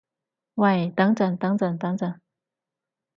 [0.55, 2.17] 喂等陣等陣等陣